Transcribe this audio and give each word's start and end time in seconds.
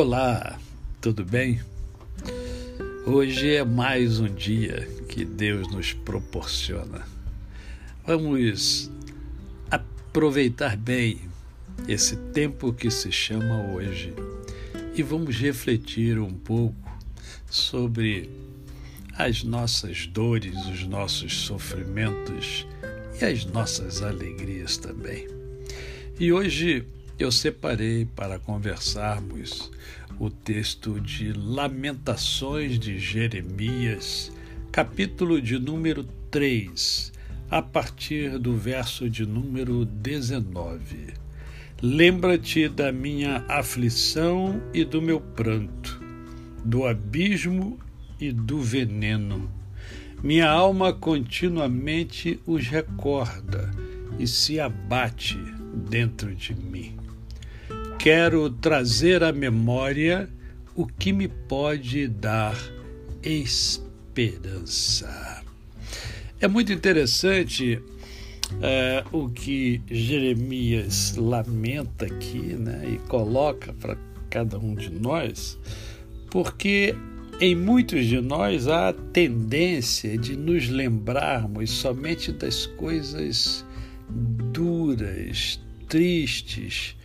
Olá, 0.00 0.56
tudo 1.00 1.24
bem? 1.24 1.60
Hoje 3.04 3.56
é 3.56 3.64
mais 3.64 4.20
um 4.20 4.32
dia 4.32 4.88
que 5.08 5.24
Deus 5.24 5.66
nos 5.72 5.92
proporciona. 5.92 7.04
Vamos 8.06 8.88
aproveitar 9.68 10.76
bem 10.76 11.20
esse 11.88 12.14
tempo 12.32 12.72
que 12.72 12.92
se 12.92 13.10
chama 13.10 13.72
hoje 13.72 14.14
e 14.94 15.02
vamos 15.02 15.34
refletir 15.34 16.20
um 16.20 16.32
pouco 16.32 16.96
sobre 17.50 18.30
as 19.14 19.42
nossas 19.42 20.06
dores, 20.06 20.64
os 20.66 20.86
nossos 20.86 21.40
sofrimentos 21.40 22.64
e 23.20 23.24
as 23.24 23.44
nossas 23.46 24.00
alegrias 24.00 24.76
também. 24.76 25.26
E 26.20 26.32
hoje 26.32 26.86
eu 27.18 27.32
separei 27.32 28.04
para 28.04 28.38
conversarmos 28.38 29.72
o 30.20 30.30
texto 30.30 31.00
de 31.00 31.32
Lamentações 31.32 32.78
de 32.78 32.96
Jeremias, 32.98 34.32
capítulo 34.70 35.42
de 35.42 35.58
número 35.58 36.04
3, 36.30 37.12
a 37.50 37.60
partir 37.60 38.38
do 38.38 38.56
verso 38.56 39.10
de 39.10 39.26
número 39.26 39.84
19. 39.84 41.14
Lembra-te 41.82 42.68
da 42.68 42.92
minha 42.92 43.44
aflição 43.48 44.62
e 44.72 44.84
do 44.84 45.02
meu 45.02 45.20
pranto, 45.20 46.00
do 46.64 46.86
abismo 46.86 47.80
e 48.20 48.30
do 48.30 48.60
veneno. 48.60 49.50
Minha 50.22 50.48
alma 50.48 50.92
continuamente 50.92 52.40
os 52.46 52.68
recorda 52.68 53.72
e 54.20 54.26
se 54.26 54.60
abate 54.60 55.36
dentro 55.88 56.32
de 56.34 56.54
mim 56.54 56.97
quero 57.98 58.48
trazer 58.48 59.24
à 59.24 59.32
memória 59.32 60.30
o 60.76 60.86
que 60.86 61.12
me 61.12 61.26
pode 61.26 62.06
dar 62.06 62.56
esperança. 63.22 65.42
É 66.40 66.46
muito 66.46 66.72
interessante 66.72 67.82
é, 68.62 69.02
o 69.10 69.28
que 69.28 69.82
Jeremias 69.90 71.16
lamenta 71.16 72.06
aqui 72.06 72.38
né, 72.38 72.94
e 72.94 72.98
coloca 73.08 73.72
para 73.72 73.98
cada 74.30 74.58
um 74.58 74.76
de 74.76 74.90
nós, 74.90 75.58
porque 76.30 76.94
em 77.40 77.56
muitos 77.56 78.06
de 78.06 78.20
nós 78.20 78.68
há 78.68 78.90
a 78.90 78.92
tendência 78.92 80.16
de 80.16 80.36
nos 80.36 80.68
lembrarmos 80.68 81.70
somente 81.70 82.30
das 82.30 82.66
coisas 82.66 83.66
duras, 84.52 85.60
tristes, 85.88 86.96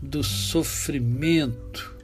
do 0.00 0.22
sofrimento. 0.22 1.94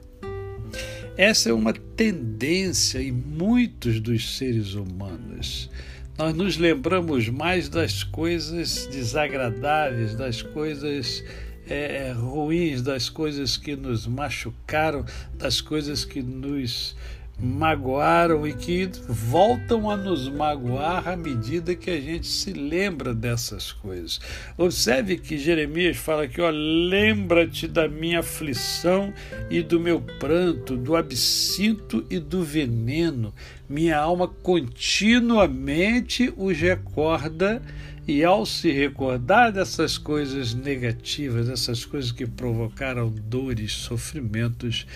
Essa 1.17 1.49
é 1.49 1.53
uma 1.53 1.73
tendência 1.73 3.01
em 3.01 3.11
muitos 3.11 3.99
dos 3.99 4.37
seres 4.37 4.73
humanos. 4.75 5.69
Nós 6.17 6.33
nos 6.33 6.57
lembramos 6.57 7.29
mais 7.29 7.69
das 7.69 8.03
coisas 8.03 8.87
desagradáveis, 8.87 10.15
das 10.15 10.41
coisas 10.41 11.23
é, 11.67 12.11
ruins, 12.11 12.81
das 12.81 13.09
coisas 13.09 13.57
que 13.57 13.75
nos 13.75 14.07
machucaram, 14.07 15.05
das 15.35 15.61
coisas 15.61 16.05
que 16.05 16.21
nos 16.21 16.95
magoaram 17.39 18.47
e 18.47 18.53
que 18.53 18.89
voltam 19.07 19.89
a 19.89 19.95
nos 19.95 20.27
magoar 20.27 21.07
à 21.07 21.15
medida 21.15 21.75
que 21.75 21.91
a 21.91 22.01
gente 22.01 22.27
se 22.27 22.51
lembra 22.51 23.13
dessas 23.13 23.71
coisas. 23.71 24.19
Observe 24.57 25.17
que 25.17 25.37
Jeremias 25.37 25.97
fala 25.97 26.27
que, 26.27 26.41
ó, 26.41 26.49
lembra-te 26.49 27.67
da 27.67 27.87
minha 27.87 28.19
aflição 28.19 29.13
e 29.49 29.61
do 29.61 29.79
meu 29.79 30.01
pranto, 30.01 30.75
do 30.75 30.95
absinto 30.95 32.05
e 32.09 32.17
do 32.17 32.43
veneno. 32.43 33.33
Minha 33.69 33.97
alma 33.97 34.27
continuamente 34.27 36.33
os 36.35 36.57
recorda 36.57 37.61
e 38.07 38.23
ao 38.23 38.45
se 38.45 38.71
recordar 38.71 39.51
dessas 39.51 39.97
coisas 39.97 40.53
negativas, 40.53 41.47
dessas 41.47 41.83
coisas 41.83 42.11
que 42.11 42.25
provocaram 42.25 43.09
dores, 43.09 43.73
sofrimentos, 43.73 44.87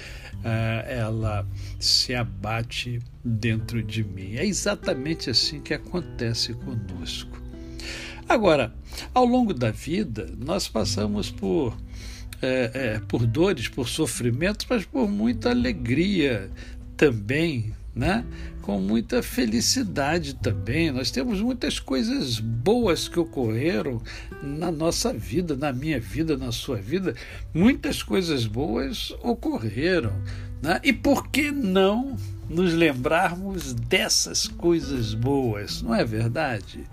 ah, 0.46 0.86
ela 0.88 1.46
se 1.78 2.16
abate 2.16 3.00
dentro 3.24 3.84
de 3.84 4.04
mim. 4.04 4.36
É 4.36 4.46
exatamente 4.46 5.30
assim 5.30 5.60
que 5.60 5.74
acontece 5.74 6.54
conosco. 6.54 7.42
Agora, 8.30 8.74
ao 9.14 9.26
longo 9.26 9.54
da 9.54 9.72
vida, 9.72 10.30
nós 10.38 10.70
passamos 10.70 11.30
por, 11.30 11.78
é, 12.42 12.72
é, 12.74 13.00
por 13.10 13.28
dores, 13.28 13.68
por 13.68 13.90
sofrimentos, 13.90 14.66
mas 14.70 14.86
por 14.86 15.10
muita 15.10 15.50
alegria 15.50 16.50
também, 16.96 17.74
né? 17.96 18.25
com 18.62 18.79
muita 18.79 19.22
felicidade 19.24 20.35
também. 20.35 20.91
Nós 20.91 21.12
temos 21.12 21.41
muitas 21.41 21.79
coisas 21.79 22.40
boas 22.40 23.07
que 23.07 23.19
ocorreram 23.19 24.02
na 24.41 24.72
nossa 24.72 25.12
vida, 25.12 25.56
na 25.56 25.74
minha 25.74 26.00
vida, 26.00 26.38
na 26.38 26.52
sua 26.52 26.78
vida. 26.78 27.16
Muitas 27.53 28.03
coisas 28.03 28.46
boas 28.46 29.13
ocorreram. 29.22 30.13
Né? 30.62 30.79
E 30.84 30.94
por 30.94 31.29
que 31.29 31.52
não 31.52 32.16
nos 32.47 32.74
lembrarmos 32.74 33.74
dessas 33.74 34.47
coisas 34.47 35.13
boas? 35.13 35.81
Não 35.81 35.96
é 35.96 36.06
verdade? 36.06 36.85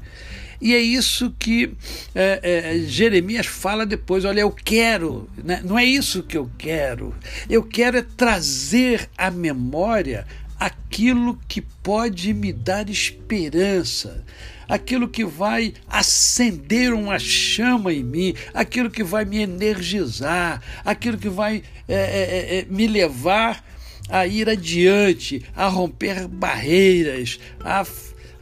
E 0.61 0.75
é 0.75 0.81
isso 0.81 1.33
que 1.39 1.73
é, 2.15 2.41
é, 2.43 2.79
Jeremias 2.81 3.47
fala 3.47 3.87
depois: 3.87 4.25
olha, 4.25 4.41
eu 4.41 4.51
quero, 4.51 5.29
né? 5.45 5.61
não 5.65 5.79
é 5.79 5.85
isso 5.85 6.23
que 6.25 6.37
eu 6.37 6.51
quero, 6.59 7.15
eu 7.49 7.63
quero 7.63 7.99
é 7.99 8.03
trazer 8.03 9.09
à 9.17 9.31
memória 9.31 10.27
aquilo 10.59 11.39
que 11.47 11.61
pode 11.61 12.35
me 12.35 12.53
dar 12.53 12.89
esperança, 12.91 14.25
aquilo 14.69 15.09
que 15.09 15.25
vai 15.25 15.75
acender 15.89 16.93
uma 16.93 17.19
chama 17.19 17.93
em 17.93 18.03
mim, 18.03 18.35
aquilo 18.53 18.91
que 18.91 19.05
vai 19.05 19.25
me 19.25 19.39
energizar, 19.39 20.63
aquilo 20.85 21.17
que 21.17 21.29
vai 21.29 21.63
é, 21.89 21.95
é, 21.95 21.97
é, 21.97 22.59
é 22.59 22.67
me 22.69 22.87
levar 22.87 23.65
a 24.09 24.27
ir 24.27 24.49
adiante, 24.49 25.45
a 25.55 25.69
romper 25.69 26.27
barreiras, 26.27 27.39
a, 27.61 27.87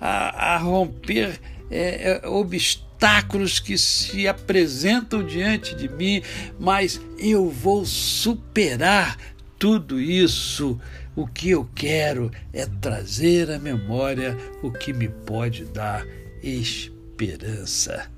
a, 0.00 0.54
a 0.54 0.58
romper 0.58 1.40
é, 1.70 2.20
é, 2.24 2.28
obstáculos 2.28 3.58
que 3.58 3.76
se 3.76 4.26
apresentam 4.26 5.24
diante 5.24 5.74
de 5.74 5.88
mim, 5.88 6.22
mas 6.58 7.00
eu 7.18 7.50
vou 7.50 7.84
superar 7.84 9.18
tudo 9.58 10.00
isso 10.00 10.80
o 11.16 11.26
que 11.26 11.50
eu 11.50 11.68
quero 11.74 12.30
é 12.52 12.66
trazer 12.66 13.50
à 13.50 13.58
memória 13.58 14.36
o 14.62 14.70
que 14.70 14.92
me 14.92 15.08
pode 15.08 15.64
dar 15.64 16.06
esperança. 16.42 18.10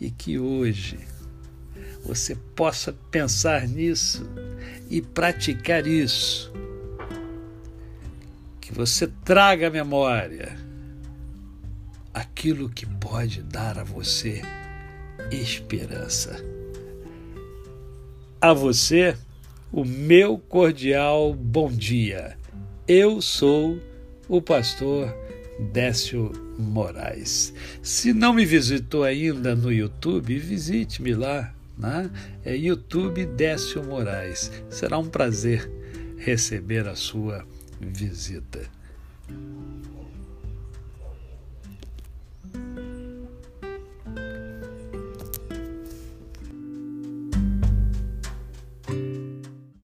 E 0.00 0.10
que 0.10 0.38
hoje 0.38 0.98
você 2.04 2.36
possa 2.54 2.92
pensar 3.10 3.66
nisso 3.66 4.24
e 4.88 5.02
praticar 5.02 5.86
isso. 5.86 6.52
Que 8.60 8.72
você 8.72 9.08
traga 9.24 9.66
à 9.66 9.70
memória 9.70 10.56
aquilo 12.12 12.70
que 12.70 12.86
pode 12.86 13.42
dar 13.42 13.78
a 13.78 13.84
você 13.84 14.40
esperança. 15.30 16.44
A 18.40 18.52
você, 18.52 19.16
o 19.74 19.84
meu 19.84 20.38
cordial 20.38 21.34
bom 21.34 21.68
dia. 21.68 22.38
Eu 22.86 23.20
sou 23.20 23.82
o 24.28 24.40
pastor 24.40 25.12
Décio 25.72 26.30
Moraes. 26.56 27.52
Se 27.82 28.12
não 28.12 28.32
me 28.32 28.46
visitou 28.46 29.02
ainda 29.02 29.56
no 29.56 29.72
YouTube, 29.72 30.38
visite-me 30.38 31.12
lá, 31.12 31.52
né? 31.76 32.08
É 32.44 32.54
YouTube 32.56 33.26
Décio 33.26 33.82
Moraes. 33.82 34.52
Será 34.70 34.96
um 34.96 35.08
prazer 35.08 35.68
receber 36.18 36.86
a 36.86 36.94
sua 36.94 37.44
visita. 37.80 38.60